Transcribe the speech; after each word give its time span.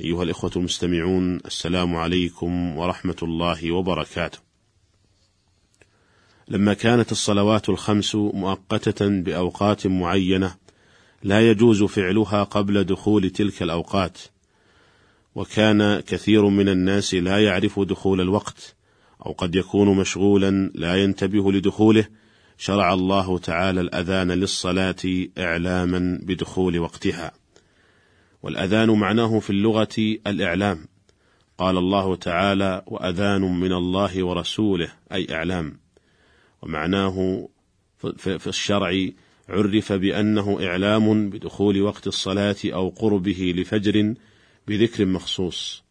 أيها 0.00 0.22
الإخوة 0.22 0.50
المستمعون 0.56 1.36
السلام 1.36 1.96
عليكم 1.96 2.76
ورحمة 2.76 3.16
الله 3.22 3.72
وبركاته. 3.72 4.38
لما 6.48 6.74
كانت 6.74 7.12
الصلوات 7.12 7.68
الخمس 7.68 8.14
مؤقتة 8.14 9.08
بأوقات 9.08 9.86
معينة 9.86 10.54
لا 11.22 11.50
يجوز 11.50 11.82
فعلها 11.82 12.42
قبل 12.42 12.84
دخول 12.84 13.30
تلك 13.30 13.62
الأوقات، 13.62 14.18
وكان 15.34 16.00
كثير 16.00 16.48
من 16.48 16.68
الناس 16.68 17.14
لا 17.14 17.44
يعرف 17.44 17.80
دخول 17.80 18.20
الوقت، 18.20 18.76
أو 19.26 19.32
قد 19.32 19.54
يكون 19.54 19.96
مشغولا 19.96 20.70
لا 20.74 21.02
ينتبه 21.02 21.52
لدخوله، 21.52 22.08
شرع 22.58 22.94
الله 22.94 23.38
تعالى 23.38 23.80
الأذان 23.80 24.30
للصلاة 24.30 25.26
إعلاما 25.38 26.18
بدخول 26.22 26.78
وقتها. 26.78 27.32
والأذان 28.42 28.90
معناه 28.90 29.38
في 29.38 29.50
اللغة 29.50 30.18
الإعلام. 30.26 30.88
قال 31.58 31.78
الله 31.78 32.16
تعالى 32.16 32.82
وأذان 32.86 33.40
من 33.40 33.72
الله 33.72 34.24
ورسوله 34.24 34.92
أي 35.12 35.26
إعلام. 35.34 35.78
ومعناه 36.62 37.48
في 38.16 38.46
الشرع 38.46 39.08
عرف 39.48 39.92
بأنه 39.92 40.66
إعلام 40.66 41.30
بدخول 41.30 41.82
وقت 41.82 42.06
الصلاة 42.06 42.56
أو 42.64 42.88
قربه 42.88 43.54
لفجر 43.56 44.14
بذكر 44.68 45.06
مخصوص. 45.06 45.84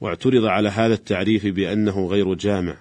واعترض 0.00 0.44
على 0.44 0.68
هذا 0.68 0.94
التعريف 0.94 1.46
بأنه 1.46 2.06
غير 2.06 2.34
جامع 2.34 2.76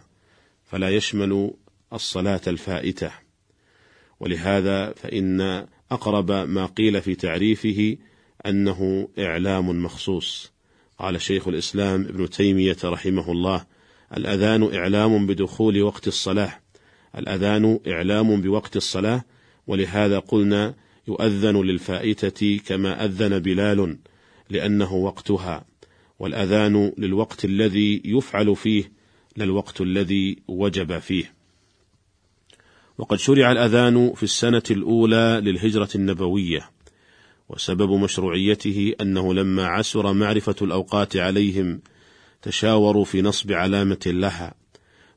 فلا 0.66 0.90
يشمل 0.90 1.52
الصلاة 1.94 2.42
الفائتة. 2.48 3.12
ولهذا 4.20 4.94
فإن 4.94 5.42
أقرب 5.92 6.32
ما 6.32 6.66
قيل 6.66 7.02
في 7.02 7.16
تعريفه 7.16 7.98
أنه 8.46 9.10
إعلام 9.20 9.84
مخصوص. 9.84 10.52
قال 11.00 11.22
شيخ 11.22 11.48
الإسلام 11.48 12.02
ابن 12.02 12.30
تيمية 12.30 12.78
رحمه 12.84 13.32
الله 13.32 13.66
الأذان 14.18 14.76
إعلام 14.76 15.28
بدخول 15.28 15.82
وقت 15.82 16.08
الصلاة. 16.08 16.60
الأذان 17.18 17.80
إعلام 17.88 18.42
بوقت 18.42 18.78
الصلاة 18.78 19.24
ولهذا 19.68 20.20
قلنا 20.20 20.76
يؤذن 21.08 21.62
للفائتة 21.62 22.60
كما 22.66 23.06
أذن 23.06 23.40
بلال 23.40 23.98
لأنه 24.50 24.94
وقتها. 24.94 25.66
والأذان 26.20 26.94
للوقت 26.98 27.46
الذي 27.46 28.02
يفعل 28.06 28.56
فيه 28.56 28.92
للوقت 29.38 29.82
الذي 29.82 30.38
وجب 30.48 31.00
فيه. 31.00 31.34
وقد 32.98 33.18
شرع 33.18 33.52
الأذان 33.52 34.14
في 34.16 34.24
السنة 34.24 34.64
الأولى 34.72 35.42
للهجرة 35.44 35.90
النبوية. 35.96 36.70
وسبب 37.50 37.92
مشروعيته 37.92 38.96
أنه 39.02 39.34
لما 39.34 39.68
عسر 39.68 40.14
معرفة 40.14 40.56
الأوقات 40.62 41.18
عليهم 41.18 41.82
تشاوروا 42.42 43.06
في 43.06 43.22
نصب 43.22 43.52
علامة 43.52 44.00
لها 44.06 44.54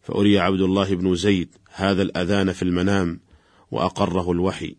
فأري 0.03 0.39
عبد 0.39 0.61
الله 0.61 0.95
بن 0.95 1.15
زيد 1.15 1.49
هذا 1.75 2.03
الأذان 2.03 2.53
في 2.53 2.63
المنام 2.63 3.21
وأقره 3.71 4.33
الوحي. 4.33 4.77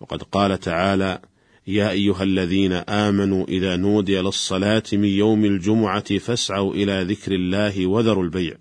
وقد 0.00 0.22
قال 0.22 0.60
تعالى 0.60 1.20
يا 1.66 1.90
أيها 1.90 2.22
الذين 2.22 2.72
آمنوا 2.72 3.44
إذا 3.48 3.76
نودي 3.76 4.20
للصلاة 4.20 4.82
من 4.92 5.08
يوم 5.08 5.44
الجمعة 5.44 6.18
فاسعوا 6.18 6.74
إلى 6.74 7.02
ذكر 7.02 7.32
الله 7.32 7.86
وذروا 7.86 8.24
البيع 8.24 8.56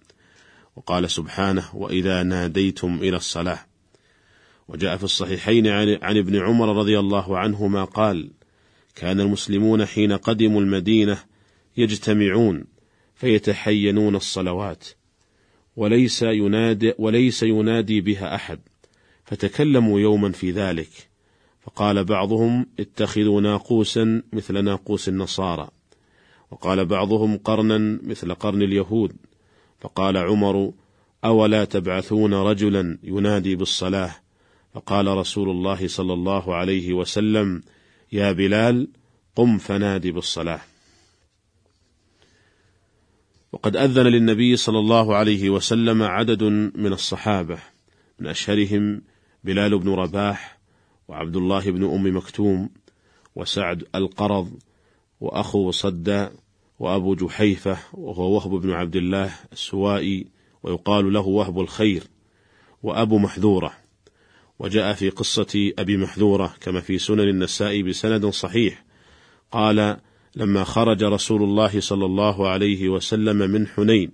وقال 0.75 1.11
سبحانه 1.11 1.63
وإذا 1.73 2.23
ناديتم 2.23 2.99
إلى 3.01 3.17
الصلاة 3.17 3.59
وجاء 4.67 4.97
في 4.97 5.03
الصحيحين 5.03 5.67
عن 6.01 6.17
ابن 6.17 6.35
عمر 6.35 6.75
رضي 6.77 6.99
الله 6.99 7.37
عنهما 7.37 7.83
قال 7.83 8.31
كان 8.95 9.19
المسلمون 9.19 9.85
حين 9.85 10.11
قدموا 10.11 10.61
المدينة 10.61 11.23
يجتمعون 11.77 12.65
فيتحينون 13.15 14.15
الصلوات 14.15 14.87
وليس 15.75 16.21
ينادي 16.21 16.93
وليس 16.97 17.43
ينادي 17.43 18.01
بها 18.01 18.35
أحد 18.35 18.59
فتكلموا 19.25 19.99
يوما 19.99 20.31
في 20.31 20.51
ذلك 20.51 20.89
فقال 21.61 22.03
بعضهم 22.03 22.65
اتخذوا 22.79 23.41
ناقوسا 23.41 24.23
مثل 24.33 24.63
ناقوس 24.63 25.09
النصارى 25.09 25.69
وقال 26.51 26.85
بعضهم 26.85 27.37
قرنا 27.37 27.99
مثل 28.03 28.33
قرن 28.33 28.61
اليهود 28.61 29.15
فقال 29.79 30.17
عمر 30.17 30.73
أولا 31.25 31.65
تبعثون 31.65 32.33
رجلا 32.33 32.97
ينادي 33.03 33.55
بالصلاة 33.55 34.22
فقال 34.73 35.07
رسول 35.07 35.49
الله 35.49 35.87
صلى 35.87 36.13
الله 36.13 36.55
عليه 36.55 36.93
وسلم 36.93 37.63
يا 38.11 38.31
بلال 38.31 38.87
قم 39.35 39.57
فنادي 39.57 40.11
بالصلاة. 40.11 40.61
وقد 43.51 43.75
أذن 43.75 44.07
للنبي 44.07 44.55
صلى 44.55 44.79
الله 44.79 45.15
عليه 45.15 45.49
وسلم 45.49 46.03
عدد 46.03 46.43
من 46.75 46.93
الصحابة 46.93 47.59
من 48.19 48.27
أشهرهم 48.27 49.01
بلال 49.43 49.79
بن 49.79 49.89
رباح 49.89 50.59
وعبد 51.07 51.35
الله 51.35 51.71
بن 51.71 51.83
أم 51.83 52.17
مكتوم 52.17 52.69
وسعد 53.35 53.83
القرض 53.95 54.59
وأخو 55.19 55.71
صدى 55.71 56.27
وأبو 56.79 57.15
جحيفة 57.15 57.77
وهو 57.93 58.35
وهب 58.35 58.51
بن 58.51 58.71
عبد 58.71 58.95
الله 58.95 59.33
السوائي 59.51 60.27
ويقال 60.63 61.13
له 61.13 61.27
وهب 61.27 61.59
الخير 61.59 62.03
وأبو 62.83 63.17
محذورة. 63.17 63.82
وجاء 64.63 64.93
في 64.93 65.09
قصة 65.09 65.71
أبي 65.79 65.97
محذورة 65.97 66.53
كما 66.61 66.79
في 66.81 66.97
سنن 66.97 67.19
النساء 67.19 67.81
بسند 67.81 68.25
صحيح. 68.25 68.83
قال 69.51 69.97
لما 70.35 70.63
خرج 70.63 71.03
رسول 71.03 71.43
الله 71.43 71.79
صلى 71.79 72.05
الله 72.05 72.49
عليه 72.49 72.89
وسلم 72.89 73.37
من 73.37 73.67
حنين 73.67 74.11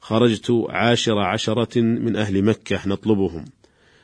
خرجت 0.00 0.64
عاشر 0.68 1.18
عشرة 1.18 1.80
من 1.80 2.16
أهل 2.16 2.42
مكة 2.42 2.80
نطلبهم 2.86 3.44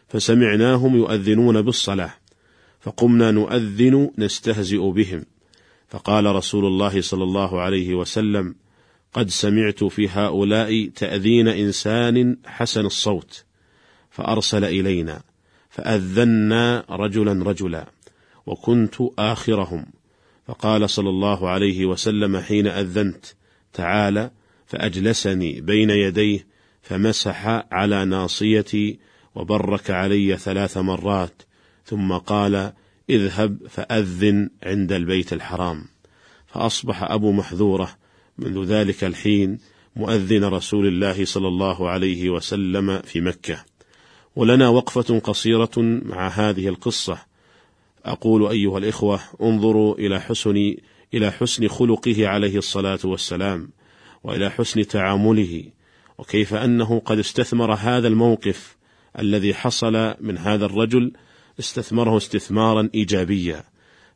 فسمعناهم 0.09 0.97
يؤذنون 0.97 1.62
بالصلاة 1.62 2.14
فقمنا 2.81 3.31
نؤذن 3.31 4.10
نستهزئ 4.19 4.91
بهم. 4.91 5.25
فقال 5.88 6.26
رسول 6.26 6.66
الله 6.66 7.00
صلى 7.00 7.25
الله 7.25 7.60
عليه 7.60 7.94
وسلم 7.94 8.54
قد 9.12 9.31
سمعت 9.31 9.84
في 9.84 10.09
هؤلاء 10.09 10.87
تأذين 10.87 11.49
إنسان 11.49 12.37
حسن 12.47 12.87
الصوت 12.87 13.44
فأرسل 14.10 14.64
إلينا 14.64 15.31
فأذنا 15.72 16.84
رجلا 16.90 17.44
رجلا 17.44 17.86
وكنت 18.46 18.94
آخرهم. 19.18 19.86
فقال 20.46 20.90
صلى 20.90 21.08
الله 21.08 21.48
عليه 21.48 21.86
وسلم 21.86 22.36
حين 22.36 22.66
أذنت 22.66 23.26
تعال 23.72 24.30
فأجلسني 24.66 25.60
بين 25.60 25.90
يديه 25.90 26.46
فمسح 26.82 27.46
على 27.72 28.04
ناصيتي 28.04 28.98
وبرك 29.34 29.90
علي 29.90 30.36
ثلاث 30.36 30.78
مرات. 30.78 31.42
ثم 31.84 32.12
قال 32.12 32.72
اذهب 33.10 33.58
فأذن 33.68 34.50
عند 34.62 34.92
البيت 34.92 35.32
الحرام. 35.32 35.84
فأصبح 36.46 37.02
أبو 37.02 37.32
محذورة 37.32 37.96
منذ 38.38 38.64
ذلك 38.64 39.04
الحين 39.04 39.58
مؤذن 39.96 40.44
رسول 40.44 40.86
الله 40.86 41.25
صلى 41.25 41.48
الله 41.48 41.90
عليه 41.90 42.30
وسلم 42.30 42.98
في 42.98 43.20
مكة. 43.20 43.64
ولنا 44.37 44.69
وقفة 44.69 45.19
قصيرة 45.19 45.70
مع 45.76 46.29
هذه 46.29 46.69
القصة. 46.69 47.19
أقول 48.05 48.49
أيها 48.49 48.79
الإخوة 48.79 49.20
انظروا 49.43 49.94
إلى 49.94 50.20
حسن 50.20 50.75
إلى 51.14 51.31
حسن 51.31 51.69
خلقه 51.69 52.29
عليه 52.29 52.58
الصلاة 52.58 52.99
والسلام 53.05 53.70
وإلى 54.25 54.50
حسن 54.50 54.87
تعامله 54.87 55.64
وكيف 56.19 56.55
أنه 56.55 57.00
قد 57.05 57.19
استثمر 57.19 57.75
هذا 57.75 58.08
الموقف 58.08 58.76
الذي 59.19 59.55
حصل 59.55 60.14
من 60.20 60.38
هذا 60.38 60.64
الرجل 60.67 61.12
استثمره 61.61 62.17
استثمارا 62.17 62.88
إيجابيا. 62.94 63.64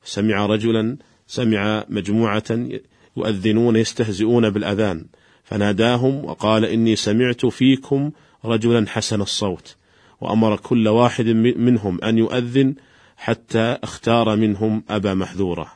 سمع 0.05 0.47
رجلا 0.47 0.97
سمع 1.27 1.85
مجموعة 1.89 2.69
يؤذنون 3.17 3.77
يستهزئون 3.77 4.51
بالأذان 4.51 5.07
فناداهم 5.45 6.25
وقال 6.25 6.65
إني 6.65 6.97
سمعت 6.97 7.47
فيكم 7.47 8.11
رجلا 8.45 8.89
حسن 8.89 9.21
الصوت. 9.21 9.76
وأمر 10.21 10.57
كل 10.57 10.89
واحد 10.89 11.27
منهم 11.57 12.05
أن 12.05 12.19
يؤذن 12.19 12.75
حتى 13.17 13.79
اختار 13.83 14.37
منهم 14.37 14.85
أبا 14.91 15.15
محذورة 15.15 15.73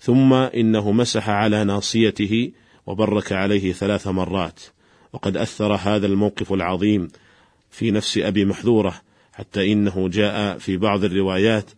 ثم 0.00 0.32
إنه 0.32 0.92
مسح 0.92 1.28
على 1.28 1.64
ناصيته 1.64 2.52
وبرك 2.86 3.32
عليه 3.32 3.72
ثلاث 3.72 4.08
مرات 4.08 4.60
وقد 5.12 5.36
أثر 5.36 5.74
هذا 5.74 6.06
الموقف 6.06 6.52
العظيم 6.52 7.08
في 7.70 7.90
نفس 7.90 8.18
أبي 8.18 8.44
محذورة 8.44 8.94
حتى 9.32 9.72
إنه 9.72 10.08
جاء 10.08 10.58
في 10.58 10.76
بعض 10.76 11.04
الروايات 11.04 11.70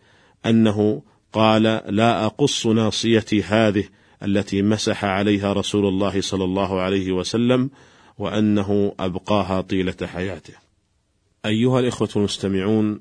أنه 0.45 1.01
قال 1.33 1.63
لا 1.87 2.25
أقص 2.25 2.67
ناصيتي 2.67 3.43
هذه 3.43 3.83
التي 4.23 4.61
مسح 4.61 5.05
عليها 5.05 5.53
رسول 5.53 5.85
الله 5.85 6.21
صلى 6.21 6.43
الله 6.43 6.81
عليه 6.81 7.11
وسلم 7.11 7.69
وأنه 8.17 8.95
أبقاها 8.99 9.61
طيلة 9.61 9.95
حياته. 10.03 10.64
أيها 11.45 11.79
الإخوة 11.79 12.09
المستمعون، 12.15 12.99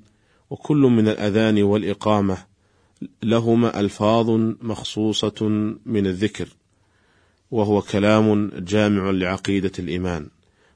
وكل 0.51 0.77
من 0.77 1.09
الأذان 1.09 1.63
والإقامة 1.63 2.39
لهما 3.23 3.81
ألفاظ 3.81 4.31
مخصوصة 4.63 5.47
من 5.87 6.07
الذكر، 6.07 6.49
وهو 7.51 7.83
كلام 7.83 8.51
جامع 8.59 9.11
لعقيدة 9.11 9.73
الإيمان، 9.79 10.29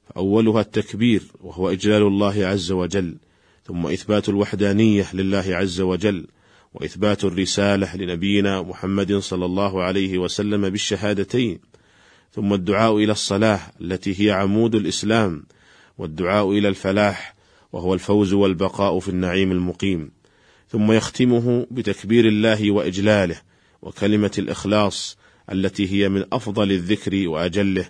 فأولها 0.08 0.60
التكبير 0.60 1.22
وهو 1.40 1.70
إجلال 1.70 2.02
الله 2.02 2.46
عز 2.46 2.72
وجل، 2.72 3.16
ثم 3.64 3.86
إثبات 3.86 4.28
الوحدانية 4.28 5.06
لله 5.14 5.44
عز 5.48 5.80
وجل، 5.80 6.26
وإثبات 6.74 7.24
الرسالة 7.24 7.96
لنبينا 7.96 8.62
محمد 8.62 9.16
صلى 9.16 9.44
الله 9.44 9.82
عليه 9.82 10.18
وسلم 10.18 10.68
بالشهادتين، 10.68 11.58
ثم 12.32 12.54
الدعاء 12.54 12.96
إلى 12.96 13.12
الصلاة 13.12 13.60
التي 13.80 14.26
هي 14.26 14.30
عمود 14.30 14.74
الإسلام، 14.74 15.46
والدعاء 15.98 16.50
إلى 16.52 16.68
الفلاح 16.68 17.37
وهو 17.72 17.94
الفوز 17.94 18.32
والبقاء 18.32 18.98
في 18.98 19.08
النعيم 19.08 19.52
المقيم، 19.52 20.10
ثم 20.68 20.92
يختمه 20.92 21.66
بتكبير 21.70 22.26
الله 22.26 22.70
وإجلاله، 22.70 23.40
وكلمة 23.82 24.30
الإخلاص 24.38 25.18
التي 25.52 25.92
هي 25.92 26.08
من 26.08 26.24
أفضل 26.32 26.72
الذكر 26.72 27.28
وأجله، 27.28 27.88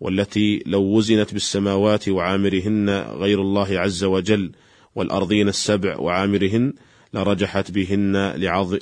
والتي 0.00 0.62
لو 0.66 0.82
وزنت 0.82 1.32
بالسماوات 1.32 2.08
وعامرهن 2.08 2.90
غير 2.90 3.40
الله 3.40 3.80
عز 3.80 4.04
وجل 4.04 4.52
والأرضين 4.94 5.48
السبع 5.48 5.98
وعامرهن 5.98 6.72
لرجحت 7.14 7.70
بهن 7.70 8.32
لعظ... 8.36 8.74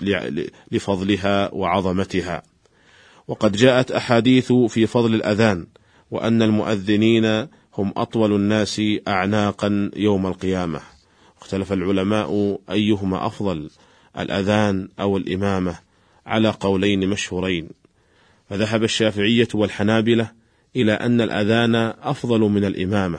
لفضلها 0.73 1.55
وعظمتها. 1.55 2.43
وقد 3.29 3.53
جاءت 3.57 3.91
أحاديث 3.91 4.53
في 4.53 4.87
فضل 4.87 5.15
الأذان 5.15 5.67
وأن 6.11 6.43
المؤذنين 6.43 7.47
هم 7.78 7.93
أطول 7.96 8.32
الناس 8.34 8.82
اعناقا 9.08 9.90
يوم 9.96 10.26
القيامة. 10.26 10.81
اختلف 11.40 11.72
العلماء 11.72 12.61
أيهما 12.70 13.26
أفضل 13.26 13.70
الأذان 14.19 14.88
أو 15.00 15.17
الإمامة 15.17 15.78
على 16.26 16.49
قولين 16.49 17.08
مشهورين. 17.08 17.69
فذهب 18.49 18.84
الشافعية 18.84 19.49
والحنابلة 19.55 20.32
إلى 20.76 20.93
أن 20.93 21.20
الأذان 21.20 21.75
أفضل 22.02 22.40
من 22.40 22.64
الإمامة 22.64 23.19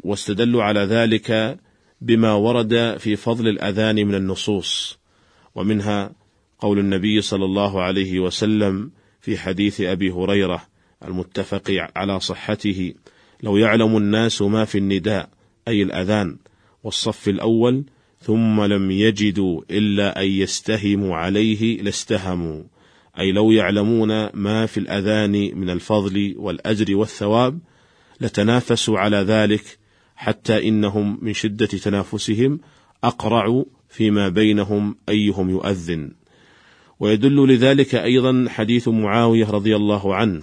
واستدلوا 0.00 0.62
على 0.62 0.80
ذلك 0.80 1.58
بما 2.00 2.32
ورد 2.32 2.96
في 2.98 3.16
فضل 3.16 3.48
الأذان 3.48 4.06
من 4.06 4.14
النصوص. 4.14 4.98
ومنها 5.54 6.12
قول 6.58 6.78
النبي 6.78 7.20
صلى 7.20 7.44
الله 7.44 7.82
عليه 7.82 8.20
وسلم 8.20 8.90
في 9.20 9.38
حديث 9.38 9.80
أبي 9.80 10.10
هريرة 10.10 10.66
المتفق 11.04 11.88
على 11.96 12.20
صحته. 12.20 12.94
لو 13.42 13.56
يعلم 13.56 13.96
الناس 13.96 14.42
ما 14.42 14.64
في 14.64 14.78
النداء 14.78 15.28
أي 15.68 15.82
الأذان 15.82 16.36
والصف 16.84 17.28
الأول 17.28 17.84
ثم 18.20 18.64
لم 18.64 18.90
يجدوا 18.90 19.62
إلا 19.70 20.22
أن 20.22 20.28
يستهموا 20.28 21.16
عليه 21.16 21.82
لاستهموا. 21.82 22.62
أي 23.18 23.32
لو 23.32 23.50
يعلمون 23.50 24.28
ما 24.34 24.66
في 24.66 24.80
الأذان 24.80 25.32
من 25.32 25.70
الفضل 25.70 26.34
والأجر 26.36 26.96
والثواب 26.96 27.58
لتنافسوا 28.20 28.98
على 28.98 29.16
ذلك 29.16 29.78
حتى 30.16 30.68
إنهم 30.68 31.18
من 31.22 31.32
شدة 31.32 31.66
تنافسهم 31.66 32.60
اقرعوا 33.04 33.64
فيما 33.88 34.28
بينهم 34.28 34.96
أيهم 35.08 35.50
يؤذن. 35.50 36.10
ويدل 37.00 37.48
لذلك 37.48 37.94
أيضا 37.94 38.46
حديث 38.48 38.88
معاوية 38.88 39.50
رضي 39.50 39.76
الله 39.76 40.14
عنه 40.14 40.42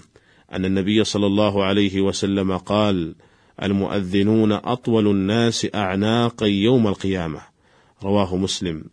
أن 0.53 0.65
النبي 0.65 1.03
صلى 1.03 1.25
الله 1.25 1.63
عليه 1.63 2.01
وسلم 2.01 2.57
قال 2.57 3.15
المؤذنون 3.63 4.51
أطول 4.51 5.07
الناس 5.07 5.67
أعناقا 5.75 6.45
يوم 6.45 6.87
القيامة 6.87 7.41
رواه 8.03 8.35
مسلم. 8.37 8.83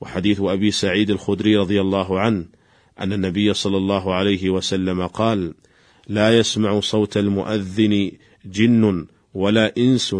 وحديث 0.00 0.40
أبي 0.40 0.70
سعيد 0.70 1.10
الخدري 1.10 1.56
رضي 1.56 1.80
الله 1.80 2.20
عنه 2.20 2.46
أن 3.00 3.12
النبي 3.12 3.54
صلى 3.54 3.76
الله 3.76 4.14
عليه 4.14 4.50
وسلم 4.50 5.06
قال 5.06 5.54
لا 6.08 6.38
يسمع 6.38 6.80
صوت 6.80 7.16
المؤذن 7.16 8.12
جن 8.44 9.06
ولا 9.34 9.76
إنس 9.78 10.16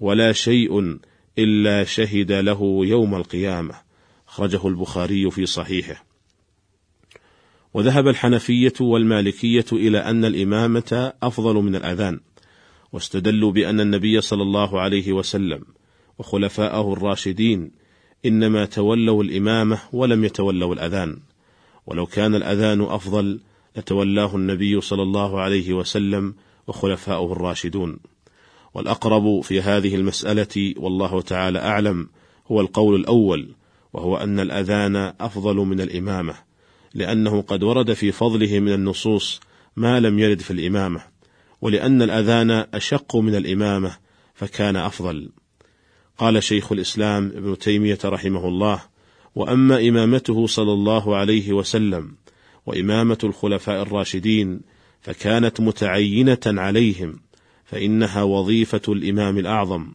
ولا 0.00 0.32
شيء 0.32 0.98
إلا 1.38 1.84
شهد 1.84 2.32
له 2.32 2.80
يوم 2.86 3.14
القيامة 3.14 3.74
أخرجه 4.28 4.68
البخاري 4.68 5.30
في 5.30 5.46
صحيحه. 5.46 6.11
وذهب 7.74 8.08
الحنفية 8.08 8.72
والمالكية 8.80 9.64
إلى 9.72 9.98
أن 9.98 10.24
الإمامة 10.24 11.12
أفضل 11.22 11.54
من 11.54 11.76
الأذان 11.76 12.20
واستدلوا 12.92 13.52
بأن 13.52 13.80
النبي 13.80 14.20
صلى 14.20 14.42
الله 14.42 14.80
عليه 14.80 15.12
وسلم 15.12 15.64
وخلفاءه 16.18 16.92
الراشدين 16.92 17.70
إنما 18.26 18.64
تولوا 18.64 19.22
الإمامة 19.22 19.78
ولم 19.92 20.24
يتولوا 20.24 20.74
الأذان. 20.74 21.18
ولو 21.86 22.06
كان 22.06 22.34
الأذان 22.34 22.80
أفضل 22.80 23.40
لتولاه 23.76 24.36
النبي 24.36 24.80
صلى 24.80 25.02
الله 25.02 25.40
عليه 25.40 25.72
وسلم 25.72 26.34
وخلفاؤه 26.66 27.32
الراشدون. 27.32 27.98
والأقرب 28.74 29.40
في 29.40 29.60
هذه 29.60 29.94
المسألة 29.94 30.74
والله 30.76 31.20
تعالى 31.20 31.58
أعلم 31.58 32.08
هو 32.46 32.60
القول 32.60 33.00
الأول 33.00 33.54
وهو 33.92 34.16
أن 34.16 34.40
الأذان 34.40 34.96
أفضل 34.96 35.56
من 35.56 35.80
الإمامة. 35.80 36.51
لأنه 36.94 37.42
قد 37.42 37.62
ورد 37.62 37.92
في 37.92 38.12
فضله 38.12 38.60
من 38.60 38.72
النصوص 38.72 39.40
ما 39.76 40.00
لم 40.00 40.18
يرد 40.18 40.40
في 40.40 40.50
الإمامة 40.50 41.00
ولأن 41.60 42.02
الأذان 42.02 42.50
أشق 42.50 43.16
من 43.16 43.34
الإمامة 43.34 43.96
فكان 44.34 44.76
أفضل. 44.76 45.28
قال 46.18 46.42
شيخ 46.42 46.72
الإسلام 46.72 47.32
ابن 47.36 47.58
تيمية 47.58 47.98
رحمه 48.04 48.48
الله 48.48 48.80
وأما 49.34 49.88
إمامته 49.88 50.46
صلى 50.46 50.72
الله 50.72 51.16
عليه 51.16 51.52
وسلم 51.52 52.16
وإمامة 52.66 53.18
الخلفاء 53.24 53.82
الراشدين 53.82 54.60
فكانت 55.00 55.60
متعينة 55.60 56.38
عليهم 56.46 57.20
فإنها 57.64 58.22
وظيفة 58.22 58.82
الإمام 58.88 59.38
الأعظم 59.38 59.94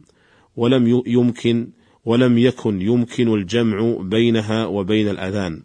ولم 0.56 1.02
يمكن 1.06 1.68
ولم 2.04 2.38
يكن 2.38 2.82
يمكن 2.82 3.34
الجمع 3.34 3.96
بينها 4.00 4.66
وبين 4.66 5.08
الأذان. 5.08 5.62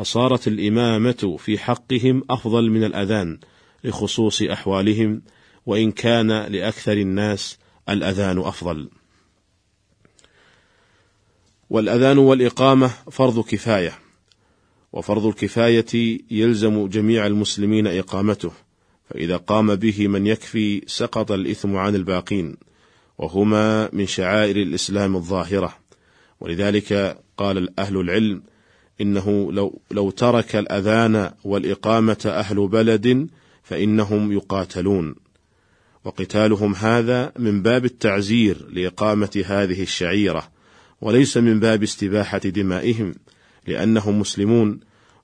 فصارت 0.00 0.48
الإمامة 0.48 1.36
في 1.38 1.58
حقهم 1.58 2.22
أفضل 2.30 2.70
من 2.70 2.84
الأذان 2.84 3.38
لخصوص 3.84 4.42
أحوالهم 4.42 5.22
وإن 5.66 5.92
كان 5.92 6.28
لأكثر 6.28 6.92
الناس 6.92 7.58
الأذان 7.88 8.38
أفضل. 8.38 8.90
والأذان 11.70 12.18
والإقامة 12.18 12.90
فرض 13.10 13.44
كفاية، 13.44 13.98
وفرض 14.92 15.26
الكفاية 15.26 16.18
يلزم 16.30 16.86
جميع 16.88 17.26
المسلمين 17.26 17.86
إقامته، 17.86 18.52
فإذا 19.10 19.36
قام 19.36 19.74
به 19.74 20.08
من 20.08 20.26
يكفي 20.26 20.82
سقط 20.86 21.32
الإثم 21.32 21.76
عن 21.76 21.94
الباقين 21.94 22.56
وهما 23.18 23.90
من 23.92 24.06
شعائر 24.06 24.56
الإسلام 24.56 25.16
الظاهرة 25.16 25.76
ولذلك 26.40 27.18
قال 27.36 27.80
أهل 27.80 27.96
العلم 27.96 28.42
إنه 29.00 29.52
لو, 29.52 29.80
لو 29.90 30.10
ترك 30.10 30.56
الأذان 30.56 31.30
والإقامة 31.44 32.22
أهل 32.26 32.68
بلد 32.68 33.28
فإنهم 33.62 34.32
يقاتلون. 34.32 35.14
وقتالهم 36.04 36.74
هذا 36.74 37.32
من 37.38 37.62
باب 37.62 37.84
التعزير 37.84 38.66
لإقامة 38.72 39.44
هذه 39.46 39.82
الشعيرة 39.82 40.50
وليس 41.00 41.36
من 41.36 41.60
باب 41.60 41.82
استباحة 41.82 42.38
دمائهم 42.38 43.14
لأنهم 43.66 44.20
مسلمون 44.20 44.80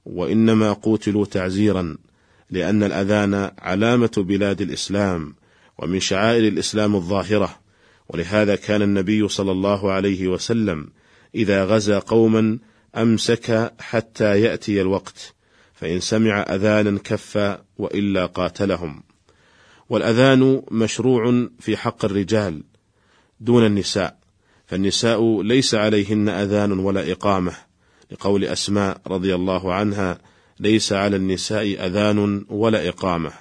وإنما 0.06 0.72
قوتلوا 0.72 1.24
تعزيرا 1.24 1.96
لأن 2.50 2.82
الأذان 2.82 3.50
علامة 3.58 4.10
بلاد 4.16 4.60
الإسلام 4.60 5.34
ومن 5.78 6.00
شعائر 6.00 6.48
الإسلام 6.48 6.96
الظاهرة. 6.96 7.58
ولهذا 8.08 8.56
كان 8.56 8.82
النبي 8.82 9.28
صلى 9.28 9.52
الله 9.52 9.92
عليه 9.92 10.28
وسلم 10.28 10.88
إذا 11.34 11.64
غزا 11.64 11.98
قوما 11.98 12.58
أمسك 12.96 13.72
حتى 13.80 14.40
يأتي 14.40 14.80
الوقت 14.80 15.34
فإن 15.74 16.00
سمع 16.00 16.42
أذانا 16.42 16.98
كف 16.98 17.58
وإلا 17.78 18.26
قاتلهم. 18.26 19.02
والأذان 19.88 20.62
مشروع 20.70 21.48
في 21.60 21.76
حق 21.76 22.04
الرجال 22.04 22.62
دون 23.40 23.66
النساء 23.66 24.18
فالنساء 24.66 25.42
ليس 25.42 25.74
عليهن 25.74 26.28
أذان 26.28 26.72
ولا 26.72 27.12
إقامة 27.12 27.52
لقول 28.10 28.44
أسماء 28.44 29.00
رضي 29.06 29.34
الله 29.34 29.74
عنها 29.74 30.18
ليس 30.60 30.92
على 30.92 31.16
النساء 31.16 31.86
أذان 31.86 32.44
ولا 32.48 32.88
إقامة. 32.88 33.32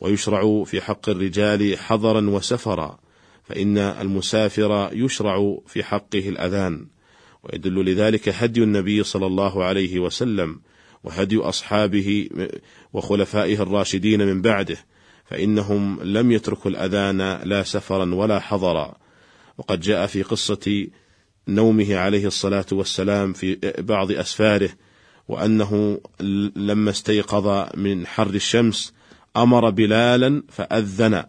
ويشرع 0.00 0.64
في 0.64 0.80
حق 0.80 1.08
الرجال 1.08 1.78
حضرا 1.78 2.30
وسفرا 2.30 2.98
فإن 3.44 3.78
المسافر 3.78 4.90
يشرع 4.92 5.58
في 5.66 5.84
حقه 5.84 6.28
الأذان. 6.28 6.86
ويدل 7.44 7.84
لذلك 7.84 8.28
هدي 8.28 8.62
النبي 8.62 9.02
صلى 9.02 9.26
الله 9.26 9.64
عليه 9.64 9.98
وسلم 9.98 10.60
وهدي 11.04 11.38
أصحابه 11.38 12.28
وخلفائه 12.92 13.62
الراشدين 13.62 14.26
من 14.26 14.42
بعده 14.42 14.76
فإنهم 15.24 16.02
لم 16.02 16.32
يتركوا 16.32 16.70
الأذان 16.70 17.18
لا 17.44 17.62
سفرا 17.62 18.14
ولا 18.14 18.40
حضرا. 18.40 18.94
وقد 19.58 19.80
جاء 19.80 20.06
في 20.06 20.22
قصة 20.22 20.86
نومه 21.48 21.96
عليه 21.96 22.26
الصلاة 22.26 22.66
والسلام 22.72 23.32
في 23.32 23.58
بعض 23.78 24.12
أسفاره 24.12 24.70
وأنه 25.28 26.00
لما 26.56 26.90
استيقظ 26.90 27.68
من 27.76 28.06
حر 28.06 28.34
الشمس 28.34 28.94
أمر 29.36 29.70
بلالا 29.70 30.42
فأذن 30.48 31.24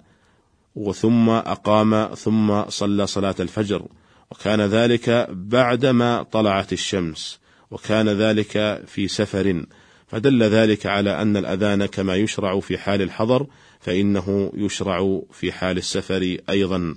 وثم 0.76 1.30
أقام 1.30 2.16
ثم 2.16 2.70
صلى 2.70 3.08
صلاة 3.08 3.36
الفجر. 3.40 3.88
وكان 4.32 4.62
ذلك 4.62 5.28
بعدما 5.32 6.24
طلعت 6.24 6.74
الشمس 6.74 7.40
وكان 7.72 8.10
ذلك 8.10 8.84
في 8.88 9.08
سفر 9.08 9.66
فدل 10.08 10.44
ذلك 10.44 10.86
على 10.86 11.22
أن 11.22 11.38
الأذان 11.38 11.86
كما 11.86 12.16
يشرع 12.16 12.60
في 12.60 12.78
حال 12.78 13.02
الحضر 13.02 13.48
فإنه 13.80 14.52
يشرع 14.56 15.22
في 15.32 15.52
حال 15.52 15.78
السفر 15.78 16.38
أيضا. 16.50 16.96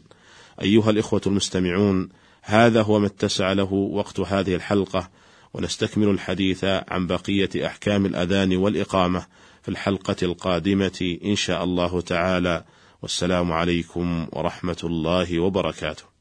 أيها 0.62 0.90
الإخوة 0.90 1.20
المستمعون 1.26 2.08
هذا 2.42 2.82
هو 2.82 2.99
ما 2.99 3.06
اتسع 3.06 3.52
له 3.52 3.73
وقت 3.73 4.20
هذه 4.20 4.54
الحلقة 4.54 5.11
ونستكمل 5.54 6.08
الحديث 6.08 6.64
عن 6.64 7.06
بقية 7.06 7.66
أحكام 7.66 8.06
الأذان 8.06 8.56
والإقامة 8.56 9.26
في 9.62 9.68
الحلقة 9.68 10.16
القادمة 10.23 11.18
إن 11.25 11.37
شاء 11.37 11.64
الله 11.64 12.00
تعالى. 12.00 12.64
والسلام 13.02 13.52
عليكم 13.52 14.28
ورحمة 14.32 14.78
الله 14.85 15.40
وبركاته. 15.40 16.17